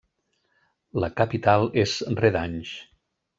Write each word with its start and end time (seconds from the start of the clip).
La 1.03 1.09
capital 1.19 1.69
és 1.83 1.93
Redange. 2.23 2.75